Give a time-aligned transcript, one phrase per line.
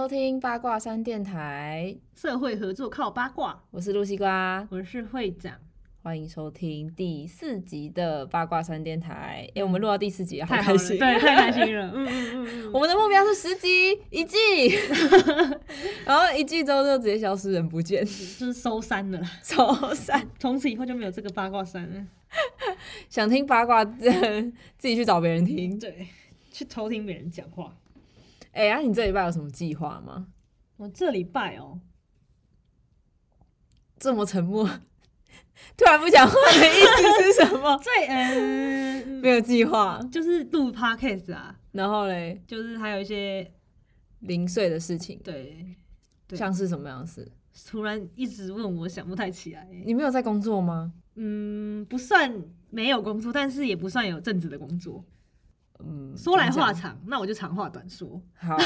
[0.00, 5.52] 收听八卦山电台，社会合作靠八卦，我是露西瓜，我是会长。
[6.02, 9.46] 欢迎收听第四集的八卦山电台。
[9.54, 10.98] 哎、我们录到第四集，好开心！
[10.98, 11.84] 对，太开心了。
[11.94, 14.38] 嗯嗯嗯嗯，我们的目标是十集一季，
[16.06, 20.26] 然后一季之后就直接消失人不见，就是收山了啦，超散。
[20.38, 22.06] 从此以后就没有这个八卦山了。
[23.10, 24.08] 想听八卦，自
[24.78, 25.78] 己去找别人听。
[25.78, 26.08] 对，
[26.50, 27.76] 去偷听别人讲话。
[28.52, 30.28] 哎、啊，你这礼拜有什么计划吗？
[30.76, 31.80] 我这礼拜哦，
[33.98, 34.66] 这么沉默，
[35.76, 37.76] 突然不讲话的意思是什么？
[37.84, 43.52] 最嗯，没有计划，就是录 podcast 啊，然后嘞，就是还有一些
[44.20, 45.76] 零碎的事情，对，
[46.26, 47.30] 对像是什么样的事？
[47.68, 49.68] 突然一直问我想不太起来。
[49.84, 50.92] 你没有在工作吗？
[51.16, 55.04] 嗯，不算没有工作，但是也不算有正职的工作。
[55.86, 58.20] 嗯，说来话长，那我就长话短说。
[58.36, 58.56] 好，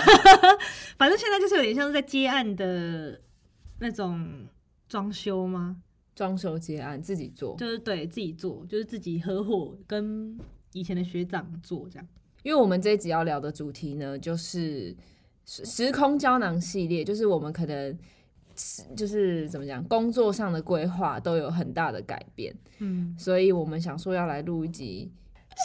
[0.98, 3.20] 反正现在就是有点像是在接案的
[3.78, 4.46] 那种
[4.88, 5.76] 装修吗？
[6.14, 10.38] 装修接案自己做，就是对自己做，就是自己合伙跟
[10.72, 12.06] 以前的学长做这样。
[12.44, 14.94] 因为我们这一集要聊的主题呢，就是
[15.44, 17.98] 时时空胶囊系列，就是我们可能
[18.94, 25.10] 就是怎么讲，工作上的规划都有很大的改变，嗯，所以我们想说要来录一集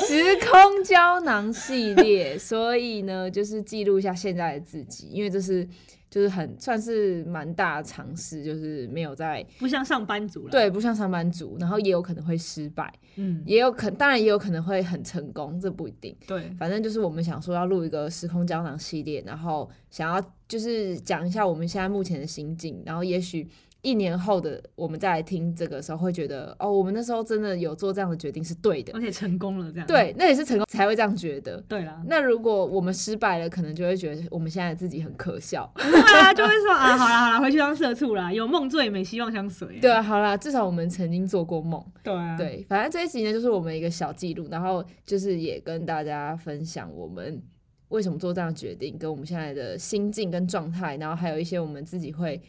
[0.07, 5.67] 时空胶囊系列，所以呢，就是记录一下现在的自己，因为这是
[6.09, 16.15] 就是很算是蛮大的尝试，就是没有在不像上班族了。，对不像上班族，然后也有可能会失败，嗯，也有可当然也有可能会很成功，这不一定。
[16.27, 23.47] 对，反正就是我们想说要录一个时空胶囊系列，然后想要就是讲一下我们现在目前的心境，然后也许
[23.81, 29.87] 一年后的我们再来听这个时候，会觉得哦，我们那时候真的有做这样的决定是对的而，且成功了这样。
[29.87, 31.63] 对，那也是成功才会这样觉得。
[31.67, 35.71] 对啦，那如果我们失败了，可能就会觉得我们现在自己很可笑。
[35.75, 39.79] 对啊，就会说啊，好啦好啦，回去当社畜啦，有梦最美，希望相随。
[39.79, 41.81] 对啊，好啦，至少我们曾经做过梦。
[42.03, 47.41] 对啊，对，反正这一集呢，就是我们一个小记录，然后就是也跟大家分享我们
[47.87, 52.41] 为什么做这样的决定，跟我们现在的心境跟状态，然后还有一些我们自己会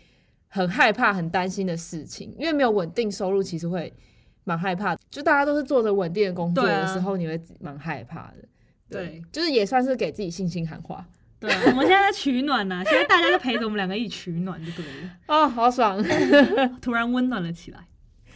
[0.50, 3.93] 很害怕、很担心的事情，因为没有稳定收入，其实会
[4.44, 5.00] 蛮害怕的。
[5.09, 8.49] 就大家都是做着稳定的工作的时候，你会蛮害怕的。
[8.88, 11.06] 对，就是也算是给自己信心喊话
[11.38, 16.03] 对啊，我们现在在取暖呐，现在大家就陪着我们两个一起取暖，就对了， 哦，好爽！
[16.82, 17.78] 突然温暖了起来，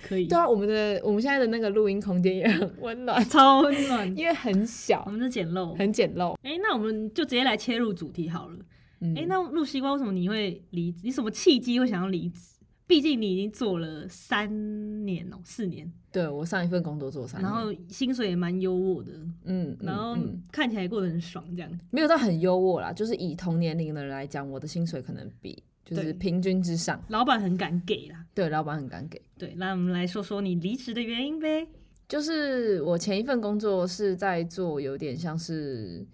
[0.08, 4.16] 可以对，啊，我们的我们现在的那个录音空间也很温暖，超温暖。
[4.16, 6.34] 因为很小我，们是简陋，很简陋。
[6.44, 8.56] 哎、那我们就直接来切入主题好了。
[9.04, 11.00] 嗯，哎、那陆西瓜为什么你会离职？
[11.04, 12.54] 你什么契机会想要离职？
[12.86, 19.12] 毕竟你已经做了三年哦、四年，对我上一份工作做三年，然后薪水也蛮优渥的，
[19.44, 20.16] 嗯，然后
[20.52, 21.80] 看起来过得很爽，这样。
[21.90, 27.02] 没有到很优渥啦，就是以同年龄的人来讲，我的薪水可能比就是平均之上。
[27.08, 28.24] 老板很敢给啦。
[28.34, 29.20] 对，老板很敢给。
[29.38, 31.66] 对，那我们来说说你离职的原因呗。
[32.06, 36.06] 就是我前一份工作是在做有点像是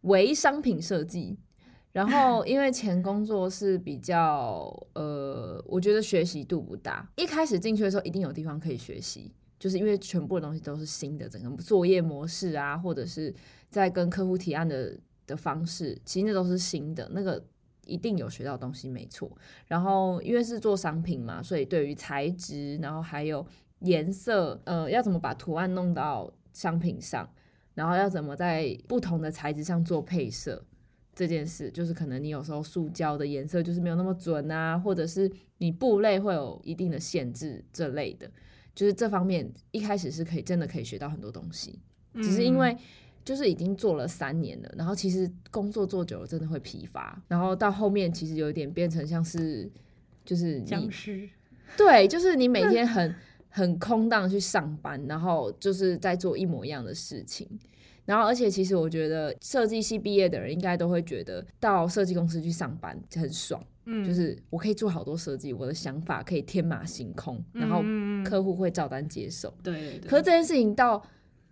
[0.00, 1.36] 微商品设计，
[1.94, 7.08] 然后因为前工作是比较呃，我觉得学习度不大。
[7.14, 13.32] 一开始进去的时候，一定有地方可以学习，就是因为全部的东西都是新的，整个作业模式啊，或者是
[13.70, 17.40] 在跟客户提案的的方式，其实那都是新的，那个
[17.86, 19.30] 一定有学到东西，没错。
[19.68, 23.46] 然后因为是做商品嘛，所以对于材质，然后还有
[23.82, 27.30] 颜色，呃，要怎么把图案弄到商品上，
[27.74, 30.64] 然后要怎么在不同的材质上做配色。
[31.14, 38.30] 这件事就是可能你有时候塑胶的颜色就是没有那么准啊，或者是你布类会有一定的限制这类的，
[38.74, 41.78] 就是这方面一开始是可以真的可以学到很多东西，
[42.14, 42.76] 只是因为
[43.24, 49.70] 就是已经做了三年了，然后其实工作做久了真的会疲乏，然后到后面其实有一点变成像是
[50.24, 51.28] 就是你僵尸，
[51.76, 53.14] 对，就是你每 天很
[53.48, 57.48] 很空荡去上班，然后就是在做一模一样的事情。
[58.04, 64.04] 然后，而且其实我觉得设计系毕业的人应该都会觉得到设计公司去上班很爽，嗯。
[64.04, 67.82] 就是我可以做好多设计，我的想法可以天马行空，然后
[68.28, 69.52] 客户会照单接受。
[69.62, 71.02] 对对对，可是这件事情到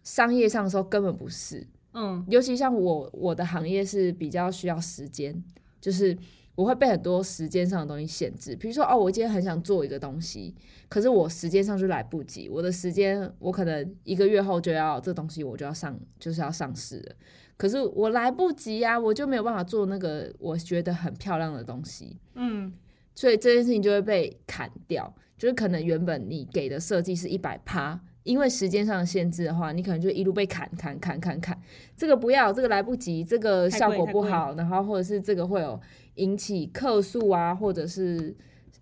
[0.03, 2.25] 商业上的时候根本不是，嗯。
[2.29, 5.43] 尤其像我我的行业是比较需要时间，
[5.81, 6.17] 就是
[6.55, 8.55] 我会被很多时间上的东西限制。
[8.57, 10.55] 比如说，哦，我今天很想做一个东西，
[10.89, 12.49] 可是我时间上就来不及。
[12.49, 17.15] 我的时间，我可能一个月后就要这东西，我就要上，就是要上市了。
[17.57, 22.73] 可是我来不及啊，我就没有办法做那个我觉得很漂亮的东西，嗯
[23.15, 25.15] 所以这件事情就会被砍掉。
[25.39, 31.61] 就是可能原本你给的设计是一百趴，因为时间上的限制的话，你可能就一路被砍砍砍砍砍，
[31.97, 35.81] 这个不要，这个来不及，这个效果不好，然后或者是这个会有
[36.15, 38.35] 引起客诉啊，或者是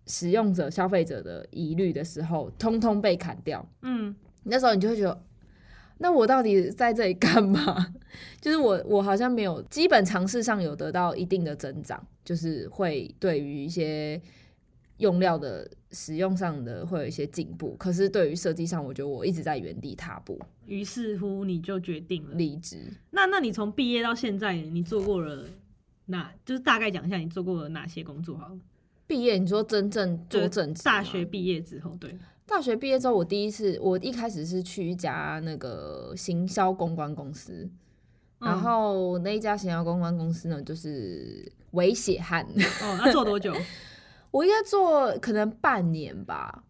[0.07, 3.67] 使用者、消费者的疑虑的时候，通通被砍掉。
[3.83, 4.15] 嗯，
[4.45, 5.23] 那时候你就会觉得，
[5.99, 7.95] 那我到底在这里干嘛？
[8.41, 14.21] 就是我我好像没有基本常识上有得到一定的增长，就是会对于一些
[15.01, 22.35] 用料的使用上的会有一些进步，可是对于设计上，我觉得我一直在原地踏步，于是乎你就决定了。
[22.35, 22.77] 离职。
[23.11, 25.47] 那那你从毕业到现在，你做过了
[26.07, 26.33] 哪？
[26.45, 28.59] 就是大概讲一下你做过了哪些工作好了。
[29.07, 32.17] 毕业，你说真正就是做正职大学毕业之后，对，
[32.47, 37.69] 大学毕业之后，我第一次，我一开始是去一家那个行销公关公司，
[38.39, 42.47] 然嗯后那一家行销公关公司呢，就是伪血汗。
[42.83, 43.53] 哦，那做多久？
[44.31, 46.65] 我应该做可能半年吧，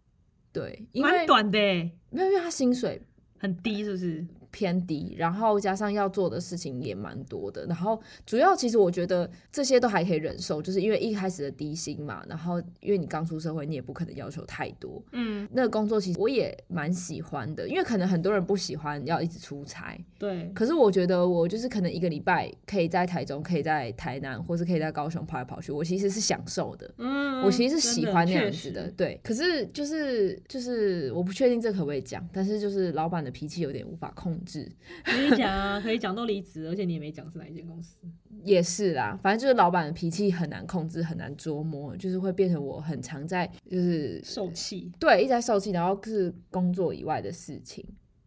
[0.52, 3.02] 对，因为蛮短的欸，没有，因为他薪水
[3.38, 4.26] 很低，是不是？
[4.50, 15.02] 偏低，然后加上要做的事情也蛮多的，然后主要其实我觉得这些都还可以忍受，就是因为一开始的低薪嘛，然后因为你刚出社会，你也不可能要求太多。
[15.12, 26.90] 嗯，那个工作其实我也蛮喜欢的，因为可能很多人不喜欢要一直出差，对，可是我觉得我就是可能一个礼拜可以在台中，可以在台南，或是可以在高雄跑来跑去，我其实是享受的。
[26.98, 29.20] 嗯，我其实是喜欢那样子的，对。
[29.22, 34.70] 可是就是就是我不确定这可不可以讲，但是就是老板的脾气有点无法控制，
[35.04, 37.96] 可以讲啊，可以讲都离职，而且你也没讲是哪一间公司。
[38.42, 39.18] 也是啦。
[39.22, 47.84] 反正就是老板的脾气很难控制，很难捉摸，就是会变成我很常在就是受气，对一直在受气，然后是工作以外的事情。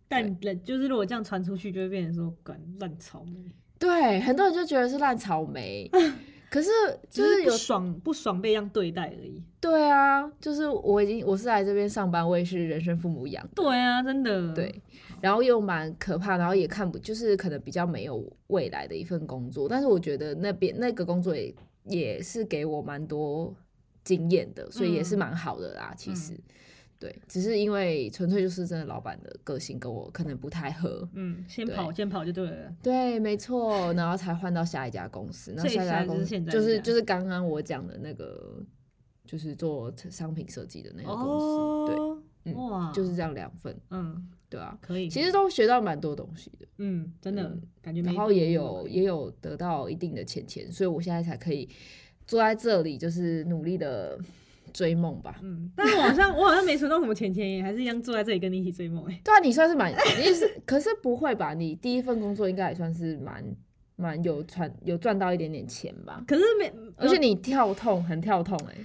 [0.08, 3.44] 但人就是如果这样传出去，就会变成说，管烂草莓，
[3.80, 5.90] 对，很多人就觉得是烂草莓，
[6.52, 6.70] 可是
[7.10, 9.42] 就就是是有不爽不爽被这样对待而已。
[9.60, 14.82] 对啊，就是我已经我是来这边上班，我也是人生父母养的，对啊，真的，对，
[15.24, 21.56] 然后又蛮可怕，然后也看不就是可能比较没有未来的一份工作，但是我觉得那边那个工作也
[21.86, 23.56] 也是给我蛮多
[24.04, 25.94] 经验的，所以也是嗯蛮好的啦。
[25.98, 26.38] 其实，
[27.00, 31.08] 对，只是因为纯粹就是真的老板的个性跟我可能不太合。
[31.14, 32.76] 嗯，先跑先跑就对了。
[32.84, 35.54] 对，没错，然后才换到下一家公司。
[35.56, 38.62] 那下一家公司就是现在就是就是刚刚我讲的那个，
[39.26, 41.46] 就是做商品设计的那个公司，
[41.94, 44.78] 哦，嗯哇，就是这样两份，嗯，对啊。
[44.80, 46.68] 可以，其实都学到蛮多东西的。
[46.78, 51.68] 嗯，真的嗯感觉然后也有也有得到一定的钱钱，所以我现在才可以
[52.28, 54.20] 坐在这里，就是努力的
[54.72, 55.40] 追梦吧。
[55.42, 59.20] 嗯，但是我好像 我好像没存到什么钱钱耶，还是一样坐在这里跟你一起追梦哎。
[59.24, 61.56] 对啊，你算是蛮，你是，可是不会吧？
[61.56, 63.44] 你第一份工作应该也算是蛮
[63.96, 66.24] 蛮有赚有赚到一点点钱吧？
[66.28, 68.76] 可是没，而且你跳痛，很跳痛哎、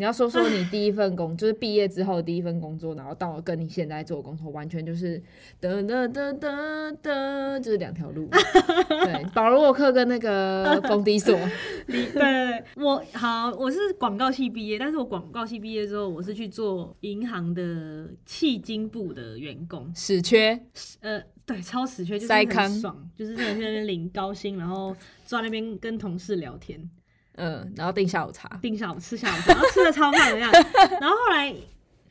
[0.00, 5.22] 你要说说你第一份工，就是毕业之后的第一份工作，然后到跟你现在做工作，完全就是
[5.60, 8.26] 噔噔噔噔噔，就是两条路。
[8.88, 11.38] 对，保罗沃克跟那个冯迪索，
[11.86, 20.58] 你对对对，我好，我是广告系毕业，但是我广告系毕业之后，我是去做银行的迄金部的员工，死缺，
[21.00, 26.88] 呃，对，超死缺，就是很爽，就是真的去那边领高薪，然后坐在那边跟同事聊天，
[27.36, 30.58] 嗯，然后订下午茶，订下午吃下午茶，然后吃的超胖的样子。
[31.00, 31.48] 然后后来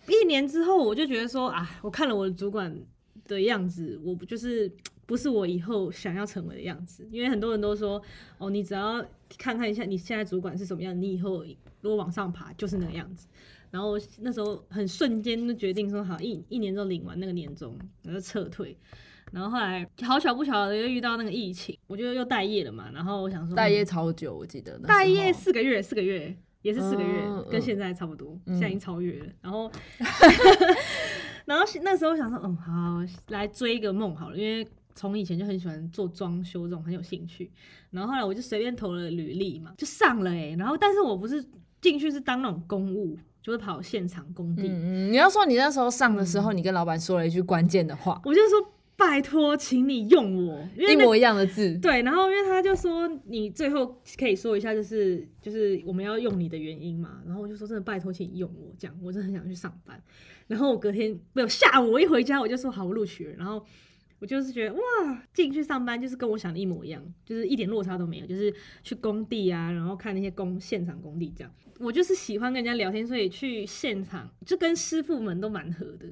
[0.08, 2.76] 一年之后，我就觉得说啊，我看了我的主管
[3.28, 4.72] 的样子，我不就是
[5.06, 7.08] 不是我以后想要成为的样子。
[7.12, 8.02] 因为很多人都说，
[8.38, 9.06] 哦，你只要
[9.38, 11.44] 看看一下你现在主管是什么样，你以后
[11.82, 13.28] 如果往上爬就是那个样子。
[13.72, 18.76] 然后那时候很瞬间就决定说，好一一年之后领完那个年终，然后就撤退。
[19.32, 22.90] 然后后来好巧不巧的又遇到那个疫情，我就又待业了嘛。
[22.94, 29.26] 然后我想说，待业嗯超久，我记得待业四个月，四个月也是四个月，跟现在差不多，嗯现在已经超越了。
[29.42, 29.72] 然后，
[31.46, 37.50] 然后那时候想说，嗯，好，来追一个梦好了，因为从以前就很喜欢做装修这种，很有兴趣。
[37.92, 41.44] 然后后来我就随便投了履历嘛，就上了哎、然后但是我不是
[41.82, 57.22] 进去是当那种公务，就是跑现场工地，嗯嗯，你要说你那时候上的嗯时候，你跟老板说了一句关键的话，我就说拜托，请你用我，因为一模一样的字，对，然后因为他就说你最后可以说一下，就是就是我们要用你的原因嘛。
[57.26, 60.04] 然后我就说真的拜托，请你用我，这样我真的很想去上班。
[60.48, 63.34] 然后我隔天没有下午我一回家我就说好，我录取了。
[63.38, 63.66] 然后
[64.20, 64.80] 我就是觉得哇，
[65.34, 68.54] 进去上班就是跟我想的一模一样，就是一点落差都没有，就是
[68.84, 71.54] 去工地啊，然后看那些工现场工地这样。
[71.80, 76.06] 我就是喜欢跟人家聊天，所以去现场就跟师傅们都蛮合的。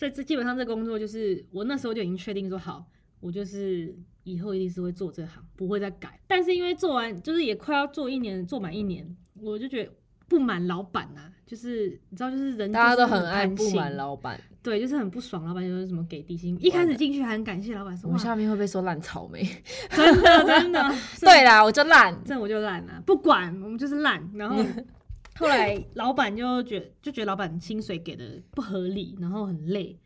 [0.00, 2.82] 所以这基本上这工作就是我那时候就已经确定说好，
[3.20, 6.18] 我就是以后一定是会做这行，不会再改。
[6.26, 9.92] 但是因为做完就是也快要做一年，做满一年，我就觉得
[10.26, 14.40] 不满老板啊，就是你知道，就是人大家都就是很爱不满老板。
[14.62, 19.46] 对，就是很不爽，老板就是什么给底薪，一开始进去还很感谢老板说，哇我下面会不会说烂草莓。
[19.90, 20.82] 真的真 的，
[21.20, 22.18] 对啦，我就烂。
[22.24, 24.26] 这我就烂了，不管我们就是烂。
[24.32, 24.64] 然后
[25.40, 29.98] 后来老板就觉就觉得老板薪水给的不合理，然后很累，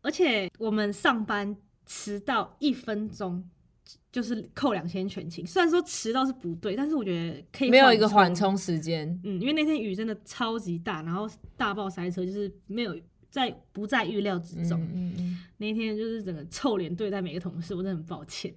[0.00, 3.46] 而且我们上班迟到一分钟
[4.10, 5.46] 就是扣两千全勤。
[5.46, 8.34] 虽然说迟到是不对，但是我觉得可以没有一个缓缓。
[8.34, 9.06] 冲时间。
[9.24, 12.98] 嗯，因为那天雨真的超级大，然后大爆塞车，就是没有
[13.32, 14.80] 在不在预料之中。
[14.94, 15.38] 嗯。
[15.56, 18.52] 那天就是整个臭脸对待每个同事，我真的很抱歉。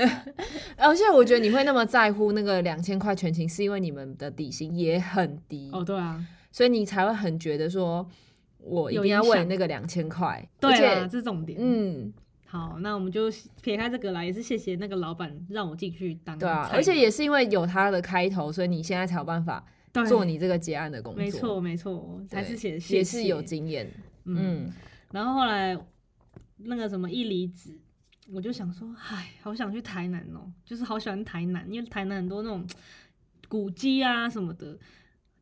[0.76, 6.22] 而且我觉得你会那么在乎那个两千块全勤，是因为你们的底薪也很低，哦，对啊，
[6.52, 8.06] 所以你才会很觉得说，
[8.58, 10.46] 我一定要为那个两千块。
[10.60, 11.58] 对啊，这是重点。
[11.58, 12.12] 嗯，
[12.44, 13.32] 好，那我们就
[13.62, 19.66] 撇开这个来，也是谢谢那个老板让我进去当对啊，而且也是因为有他的开头，所以你现在才有办法对
[20.04, 21.22] 做你这个结案的工作。
[21.22, 23.90] 没错没错，还是写谢也是有谢经验。
[24.24, 24.36] 嗯。
[24.38, 24.72] 嗯，
[25.12, 25.78] 然后后来
[26.56, 27.78] 那个什么一离职，
[28.32, 32.66] 我就想说，唉，好想去台南哦、就是好喜欢台南，因为台南很多那种
[33.48, 34.76] 古迹啊什么的，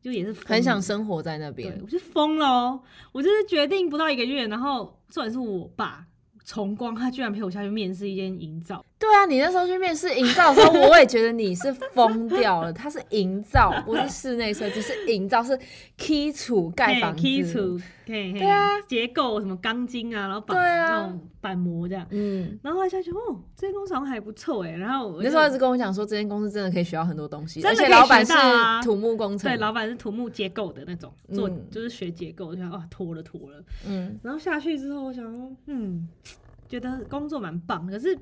[0.01, 6.05] 就也是很想生活在那对边。，我就疯了哦、我就是决定不到一个月，然后重点是我爸
[6.43, 12.73] 崇光，他居然陪我下去面试一间营造，对啊，你那时候去面试营造的时候，我也觉得你是疯掉了。
[12.73, 15.57] 它是营造，不是室内设计，是营造，是
[15.95, 17.21] 基础盖房子。
[17.21, 22.05] 基础，对对啊，结构什么钢筋啊，然后板对啊那种板模这样。
[22.09, 24.71] 嗯，然后后来下去，哦，这间公司好像还不错哎。
[24.71, 28.33] 然后那时候一直跟我讲说，这间公司真的可以学到很多东西，而真的可以且老板是
[28.83, 29.51] 土木工程。
[29.51, 33.63] 对，老板是土木结构的那种，做嗯就是学结构，我就想哇，脱了脱了。
[33.87, 36.07] 嗯，然后下去之后，我想说，嗯，
[36.67, 38.17] 觉得工作蛮棒，可是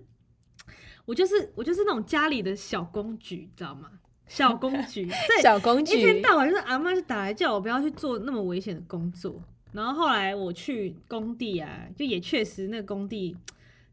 [1.06, 3.90] 我就是我就是那种家里的小公举，你知道吗？
[4.28, 6.22] 小公 举， 对，小公举一天。
[6.22, 9.42] 到晚就是阿妈就打来叫我不要去做那么危险的工作。
[9.74, 13.36] 然后后来我去工地啊，就也确实那个工地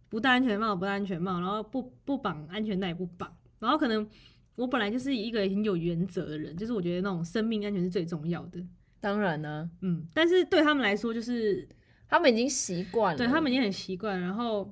[0.09, 3.35] 不戴安全帽，不戴安全帽，然后不不绑安全带也不绑。
[3.59, 4.09] 然后可能
[4.55, 8.63] 我本来就是一个很有原则的人，就是我觉得那种生命安全是最重要的。
[9.01, 11.67] 当然呢，嗯，但是对他们来说，就是
[12.09, 13.19] 他们已经习惯了。
[13.19, 14.71] 对他们已经很习惯，然后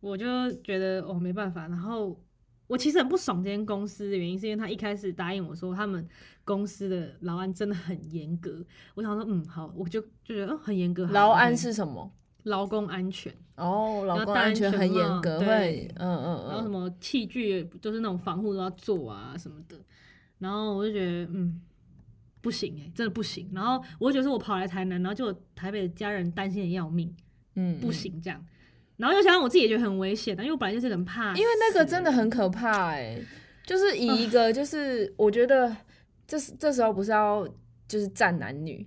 [0.00, 0.26] 我就
[0.62, 2.18] 觉得哦没办法，然后
[2.66, 6.06] 我其实很不爽这间公司的原因，是因为他一开始答应我说他们
[6.44, 8.64] 公司的劳安真的很严格，
[8.94, 12.10] 我想说嗯好，我就就觉得哦很严格，好劳安是什么？
[12.44, 19.76] 劳工安全，哦，劳工安安全很严格，对会，嗯嗯嗯，然后什么器具就是那种防护都要做啊什么的，
[20.38, 21.60] 然后我就觉得嗯。
[22.42, 23.50] 不行哎、真的不行。
[23.52, 27.14] 然后我就觉得是我跑来台南，然后就台北的家人担心的要命，
[27.54, 27.92] 嗯，不嗯。
[27.92, 28.42] 行这样。
[29.00, 33.18] 然后又想想我自己也觉得很危险的，因为我本来就是很怕，因为那个真的很可怕哎、
[33.64, 35.74] 就是以一个就是我觉得
[36.26, 37.48] 这是这时候不是要
[37.88, 38.86] 就是站男女，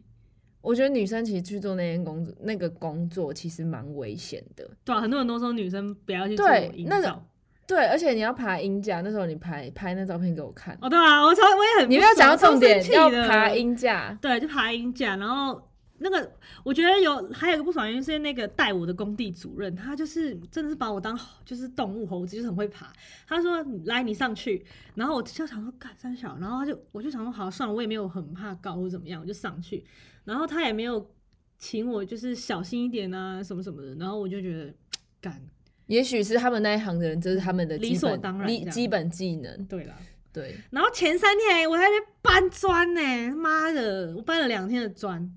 [0.61, 7.21] 我觉得女生其实去做那件工作那个工作其实蛮危险的，对啊，很多人都说女生不要去做对那个。
[7.65, 15.59] 对，而且你要爬鹰架，那时候你拍拍那照片给我看，哦，对啊，我超我也很你们要讲到重点，要爬鹰架，对，就爬鹰架，然后
[16.03, 16.29] 那个
[16.65, 22.91] 我觉得有还有一个不爽的原因是那个带我的工地主任，他就是真的是把我当就是动物猴子，就是很会爬。
[23.25, 24.63] 他说来你上去，
[24.95, 29.83] 然后我就想说干三小，然后他就我就想说好算了，我也没有很怕高或怎么样，我就上去，
[30.25, 31.09] 然后他也没有
[31.57, 34.73] 请我就是小心一点啊什么什么的，然后我就觉得
[35.21, 35.41] 干。
[35.87, 39.95] 也许是他们那一行的人，这是他们的理所当然基本技能，对了。
[40.31, 45.31] 对，然后前三天我还在搬砖呢，妈的，我搬了两天的砖，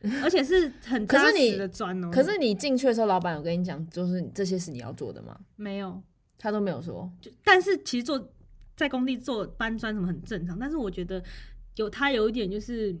[0.22, 5.38] 而且是很扎可是你实的砖哦、可是你进去的时候，老板有跟你讲，就是这些是你要做的吗？
[5.56, 6.02] 没有，
[6.38, 8.30] 他都没有说，就但是其实做
[8.76, 11.22] 在工地做搬砖什么很正常，但是我觉得
[11.76, 12.96] 有他有一点就是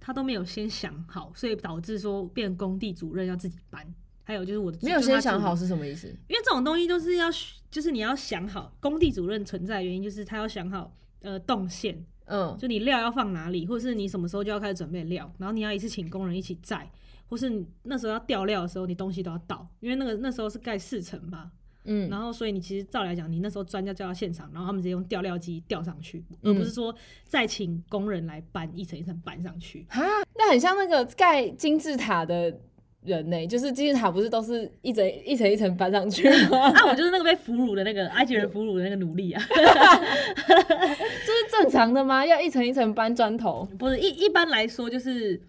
[0.00, 3.86] 他都没有先想好，所以导致说变工地主任要自己搬。
[4.24, 6.06] 还有就是我的没有先想好是什么意思？
[6.06, 7.28] 因为这种东西都是要
[7.70, 16.90] 就是你要想好，工地主任存在的原因就是他要想好呃动线，嗯，就你料要放哪里，或是你什么时候就要开始准备料，然后你要一次请工人一起载，
[17.28, 21.50] 或是你那时候要调料的时候，你东西都要到，因为那个那时候是盖四层吧，
[21.84, 26.52] 嗯，然后所以你其实照来讲，你那时候砖要叫到现场，然后他们直接用吊料机吊上去，嗯。
[26.52, 29.86] 而不是说再请工人来搬一层一层搬上去。
[29.88, 30.02] 哈，
[30.36, 32.60] 那很像那个盖金字塔的
[33.04, 36.68] 人呢、就是金字塔不是都是一层一层一层搬上去吗？
[36.70, 42.24] 啊，我就是那个被俘虏的那个埃及人俘虏的那个奴隶啊， 这是正常的吗？
[42.24, 43.68] 要一层一层搬砖头？
[43.78, 45.40] 不是一一般来说就是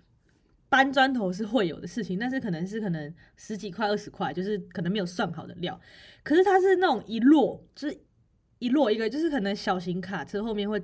[0.68, 5.80] 搬砖头是会有的事情，但是可能是可能十几块二十块，就是可能没有算好的料。
[6.24, 7.98] 可是它是那种一摞，就是
[8.58, 10.82] 一摞一个，就是可能小型卡车后面会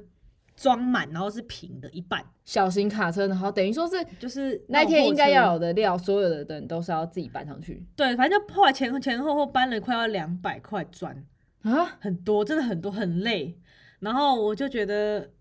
[0.60, 11.16] 装满，然后是平的一半，小型卡车，然后等于说是就是那一天应该要有的料，所有的人都是要自己搬上去对，反正就后来前前后后搬了快要两百块砖，
[11.62, 11.98] 啊。
[12.02, 13.58] 很多，真的很多，很累。
[14.02, 15.32] 然后我就觉得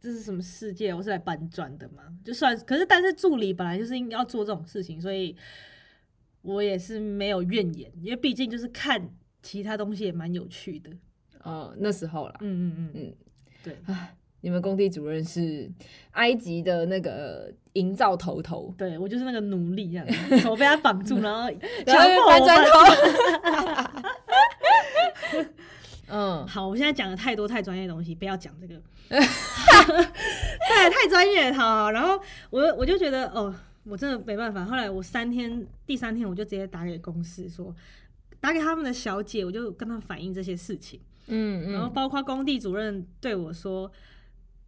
[0.00, 0.94] 这是什么世界？
[0.94, 2.04] 我是来搬砖的嘛？
[2.24, 5.36] 就算可是，但是助理本来就是应该要做这种事情，所以
[6.42, 9.10] 我也是没有怨言，因为毕竟就是看
[9.42, 10.90] 其他东西也蛮有趣的。
[11.42, 13.14] 哦，那时候啦，嗯嗯嗯嗯，
[13.64, 13.78] 对，
[14.42, 15.70] 你们工地主任是
[16.12, 21.50] 埃及的那个营造头头，对我就是那个奴隶这样 子，手被他绑住，然后
[21.86, 22.70] 强迫我搬砖头。
[26.12, 28.74] 嗯，好，我现在讲的太多太专业的东西，不要讲这个。
[29.10, 29.20] 对，
[30.90, 31.52] 太专业。
[31.52, 32.20] 好，好然后
[32.50, 33.54] 我我就觉得，哦，
[33.84, 34.64] 我真的没办法。
[34.64, 37.72] 后来我三天，第三天我就直接打给公司说，
[38.40, 40.98] 打给他们的小姐，我就跟她反映这些事情。
[41.28, 43.88] 嗯然后包括工地主任对我说，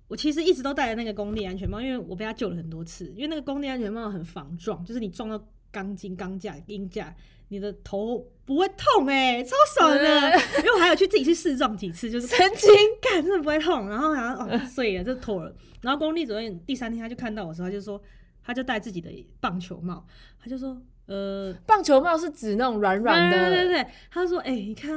[0.08, 3.06] 我其实一直都戴着那个工地安全帽，因为我被他救了很多次。
[3.14, 7.14] 因为那个工地安全帽很防撞，就是你撞到钢筋、钢架、鹰架，
[7.48, 10.30] 你的头不会痛哎、超爽的。
[10.58, 15.54] 因为我还有去自己去试撞几次，就是神经， 干真的不会痛，然后然后哦碎了，就脱了。
[15.80, 18.00] 然后工地主任第三天他就看到我的时候，他就说，
[18.44, 20.06] 他就戴自己的棒球帽，
[20.38, 24.90] 他就说，呃，棒球帽是指那种软软的，对对对对，他说，哎、你看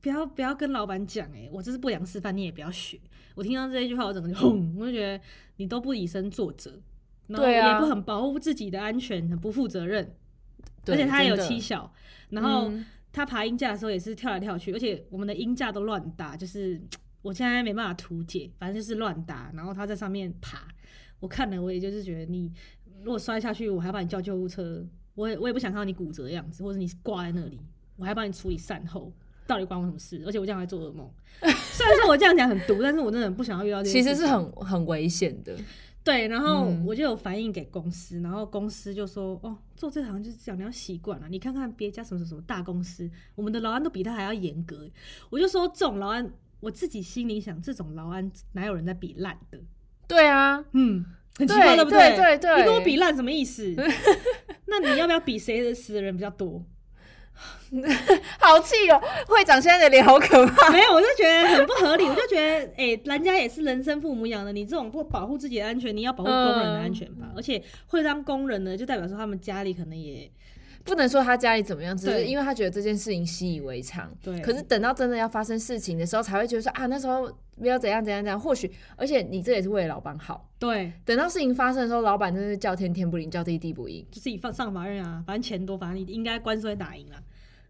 [0.00, 3.00] 不要不要跟老板讲，哎，我这是不良示范，你也不要学。
[3.34, 5.22] 我听到这一句话，我整个就 轰，我就觉得
[5.56, 6.80] 你都不以身作则，
[7.26, 10.14] 然后也不很保护自己的安全，很不负责任，
[10.86, 11.92] 而且他也有真的妻小，
[12.30, 12.68] 然后。
[12.68, 16.80] 嗯他爬鹰架的时候也是跳来跳去，而且我们的鹰架都乱搭，就是
[17.22, 19.50] 我现在没办法图解，反正就是乱搭。
[19.52, 20.68] 然后他在上面爬，
[21.18, 22.52] 我看了我也就是觉得你
[23.02, 27.58] 如果摔下去，我还把你叫救护车，我也我也不想看到你骨折的样子，或者你挂在那里，
[27.96, 29.12] 我还帮你处理善后，
[29.50, 30.22] 到底关我什么事？
[30.24, 31.10] 而且我这样还做噩梦。
[31.42, 34.08] 虽然说我这样讲很毒， 但是我真的很不想要遇到这件其。
[34.08, 35.56] 实是很很危险的。
[36.04, 41.28] 对，然后嗯我就有反映给公司，然后公司就说：“哦，做这行就是这样，你要习惯了。
[41.28, 44.88] 你看看别家什么什么什么大公司，我们的劳安都比他还要严格。”
[45.30, 49.58] 我就说这种劳安，我自己心里想，这种劳安哪有人在比烂的？
[50.06, 51.04] 对啊，嗯，
[51.36, 53.74] 很奇怪，对不对对对你跟我比烂什么意思？
[54.66, 56.64] 那你要不要比谁的死的人比较多？
[58.38, 59.00] 好气哦！
[59.28, 60.70] 会长现在的脸好可怕。
[60.72, 62.04] 没有，我就觉得很不合理。
[62.04, 67.26] 我就觉得，哎、人家也是人生父母养的，你这种不保护自己的安全，你要保护工人的安全吧？
[67.28, 70.28] 嗯而且会当工人呢，就代表说他们家里可能也
[70.82, 74.10] 不能说他家里怎么样，只是因为他觉得这件事情习以为常。
[74.20, 78.38] 对可是等到真的要发生事情的时候，才会觉得说啊，那时候不要怎样怎样怎样。
[78.38, 80.48] 或许，而且你这也是为了老板好。
[80.58, 84.04] 对，等到事情发生的时候，老板真的是叫天天不灵，叫地地不应。
[84.10, 87.16] 就自己放上法院啊，反正钱多，反正你应该官司会打赢啦。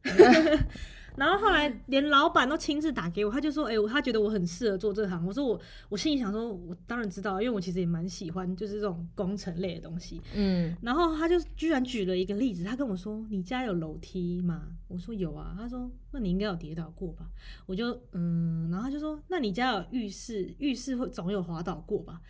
[1.16, 5.60] 然后后来连老板都亲自打给我，他就说：“哎、我他觉得我很适合做这行。”我说我
[5.90, 17.26] ：“我心里想说，我当然知道，因为我其实也蛮喜欢就是这种工程类的东西。”嗯，然后他就居然举了一个例子，他跟我说：“你家有楼梯吗？”我说：“有啊。”他说：“那你应该有跌倒过吧？”
[17.66, 22.20] 我就嗯，然后他就说：“那你家有浴室，浴室会总有滑倒过吧？”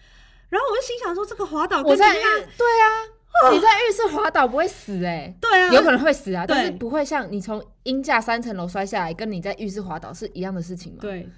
[0.49, 2.89] 然后我就心想说：“这个滑倒跟我在对啊，
[3.53, 11.29] 你在浴室滑倒不会死哎、 对啊，有可能会死啊，但是不会像你从阴架三层楼摔下来，跟你在浴室滑倒是一样的事情吗？，对。”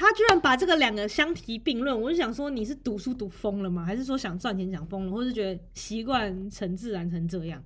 [0.00, 3.84] 他居然把这个两个相提并论，我就想说你是读书读疯了吗？
[3.84, 7.60] 还是说想赚钱想疯了，或是觉得习惯成自然成这样？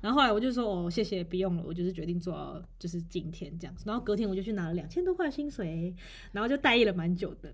[0.00, 3.84] 然后后来我就说哦，谢谢，不用了，我就是决定做到就是今天这样子。
[3.86, 5.94] 然后隔天我就去拿了两千多块薪水，
[6.32, 7.52] 然后就待业了蛮久的，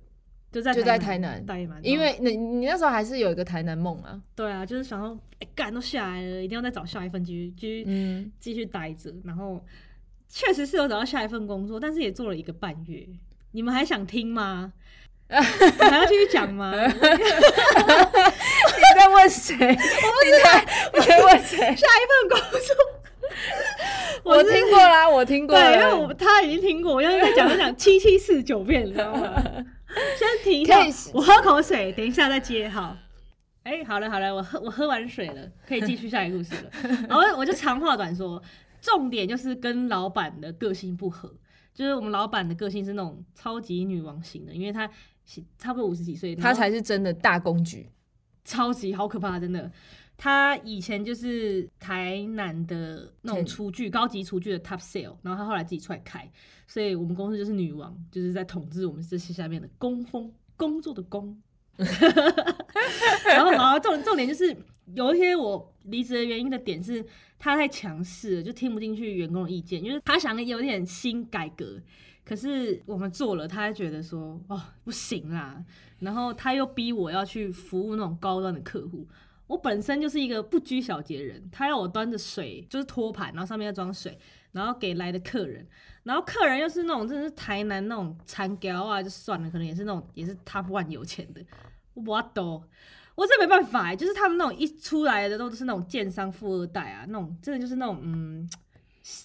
[0.52, 9.14] 就在就在台南待业蛮，因为你你那时候还是有一个台南梦啊，对啊，就是想说，哎、干都下来了，一定要再找下一份继续继续嗯，继续待着。
[9.24, 9.64] 然后
[10.28, 13.06] 确实是有找到下一份工作，但是也做了一个半月。
[13.52, 14.72] 你们还想听吗？
[15.30, 15.36] 我
[15.84, 16.72] 还要继续讲吗？
[16.82, 16.90] 你
[18.98, 19.54] 在问谁？
[19.56, 19.62] 你
[20.42, 20.66] 在
[20.98, 21.58] 你在问谁？
[21.58, 22.74] 下一份工作，
[24.24, 25.94] 我是听过啦，我听过对，因为。
[25.94, 29.40] 我他已经听过，我要再讲就讲七七四九遍，你知道吗？
[30.18, 32.68] 先停一下，我喝口水，等一下再接。
[32.68, 32.96] 好，
[33.64, 36.70] 哎、好了好了，我喝我喝完水了，可以继续下一个故事了。
[37.08, 38.42] 然后我就长话短说，
[38.80, 41.32] 重点就是跟老板的个性不合，
[41.74, 44.88] 就是我们老板的个性是那种超级女王型的，因为他
[45.58, 47.88] 差不多五十几岁，他才是真的大公举，
[48.44, 49.70] 超级好可怕，真的。
[50.22, 56.30] 他以前就是台南的那种厨具，高级厨具的 top sale，然后他后来自己出来开，
[56.66, 61.40] 所以我们公司就是女王，就是在统治我们这些下面的工蜂工作的工。
[63.24, 64.54] 然后，好，重重点就是
[64.94, 67.02] 有一些我离职的原因的点是
[67.38, 71.80] 他太强势了，就听不进去员工的意见，就是他想有点新改革
[72.22, 75.64] 可是我们做了，他还觉得说哦不行啦，
[76.00, 79.08] 然后他又逼我要去服务那种高端的客户。
[79.50, 84.16] 我本身就是一个不拘小节的人，他要我端着水，就是托盘，然后上面要装水，
[84.52, 85.66] 然后给来的客人，
[86.04, 91.44] 然后客人又是那种真的是台南那种残雕啊，就算了，可能也是那种也是 top one 有钱的，
[91.94, 92.62] 我不懂，
[93.16, 98.48] 我这没办法欸就是他们那种一出来的都是那种建商富二代啊，那种真的就是那种嗯，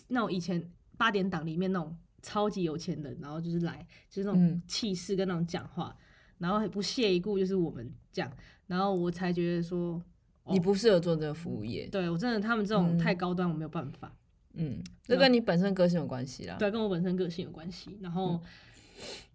[0.07, 4.59] 那种以前八点档里面那种超级有钱的，然后就是来就是那种嗯。
[4.67, 5.95] 气势跟那种讲话，
[6.39, 8.31] 然后不屑一顾就是我们这样，
[8.65, 10.01] 然后我才觉得说。
[10.45, 14.11] 哦你不适合做这个服务业，对我真的他们这种嗯太高端，我没有办法。
[14.53, 16.55] 嗯，这跟你本身个性有关系啦。
[16.57, 17.97] 对，跟我本身个性有关系。
[18.01, 18.41] 然后，嗯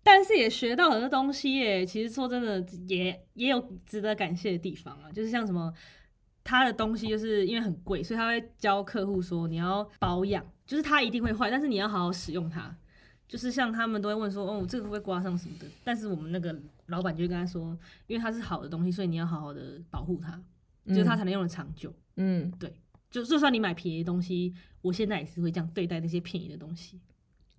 [0.02, 1.84] 但是也学到很多东西耶。
[1.84, 5.12] 其实说真的，也也有值得感谢的地方啊。
[5.12, 5.70] 就是像什么，
[6.42, 12.74] 他的东西就是因为很贵，所以他会教客户说你要保养，就是它一定会坏，但是你要好好使用它。
[13.28, 15.66] 就是像他们都会问说，哦，这个会不会刮伤什么的？
[15.84, 20.42] 但是我们那个老板就会跟他说，因为它是好的东西，所以你要好好的保护它，
[20.86, 21.92] 就是它才能用的长久。
[22.16, 22.72] 嗯，对
[23.10, 27.00] 就就算你买便宜的东西，我现在也是会这样对待那些便宜的东西。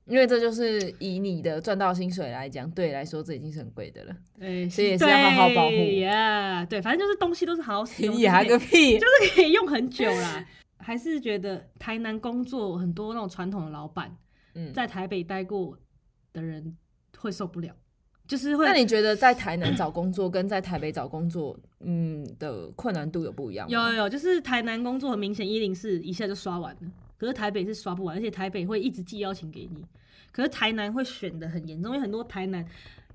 [0.05, 4.15] 因为这就是以你的赚到薪水来讲，对来说这已经是很贵的了。
[4.37, 6.65] 对，所以也是要好好保护呀。
[6.65, 8.99] 对，反正就是东西都是好好使 用，牙就是可以个屁！
[8.99, 10.45] 就是可以用很久啦。
[10.79, 14.17] 还是觉得台南工作很多那种传统的老板，
[14.55, 15.77] 嗯，在台北待过
[16.33, 16.75] 的人
[17.17, 17.73] 会受不了，
[18.31, 23.73] 就是会那你觉得在台南找工作跟在台北找工作，嗯的困难度有不一样吗？
[23.73, 29.85] 有有有，就是台南工作很明显一零四一下就刷完了，可是台北是刷不完，而且台北会一直寄邀请给你，
[30.31, 32.65] 可是台南会选的很严重，因为很多台南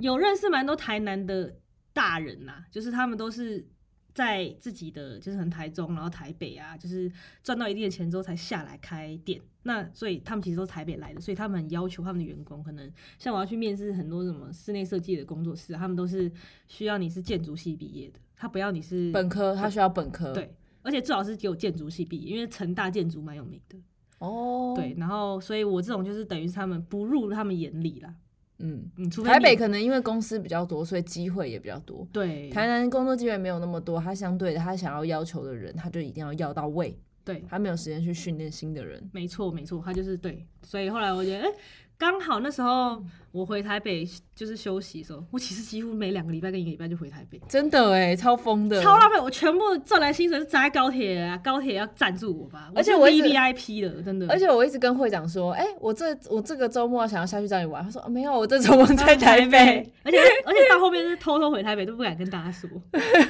[0.01, 1.51] 有认识蛮多台南的
[1.95, 3.67] 大人呐、就是他们都是
[4.13, 7.11] 在自己的就是很台中，然后台北啊，就是
[7.43, 16.31] 赚到一定的钱之后才下来开店，那所以他们其实都是台北来的，所以他们很要求他们的员工，可能像我要去面试很多什么室内设计的工作室啊，他们都是
[16.69, 20.33] 需要你是建筑系毕业的，他不要你是本科，他需要本科。
[20.33, 23.77] 对，而且最好是给我建筑系毕业，因为成大建筑蛮有名的。
[24.19, 28.15] 哦，对，，然后所以我这种就是等于是他们不入他们眼里啦。
[28.59, 32.09] 嗯，嗯，除非台北可能因为公司比较多，所以机会也比较多。
[32.11, 39.03] 对台南工作机会没有那么多，他相对的，他想要要求的人，他就一定要要到位，对，他没有时间去训练新的人。
[39.13, 40.47] 没错没错，他就是对。
[40.63, 41.53] 所以后来我觉得，哎、
[41.99, 47.41] 刚好那时候我回台北就是休息的时候，我其实几乎每两个礼拜跟一个礼拜就回台北。
[47.49, 49.19] 真的哎，超疯的，超浪费！
[49.19, 54.29] 我全部赚来薪水是砸在高铁啊，高铁要赞助我吧，而且我一 V 直 V I P 的，真的。
[54.29, 57.83] 而且我一直跟会长说，哎、我这我这个周末想要下去找你玩。
[57.83, 59.93] 他说、哦没有，我这周末在台北。
[60.05, 62.71] 而且而且到后面是偷偷回台北，都不敢跟大家说。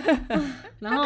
[0.80, 1.04] 然后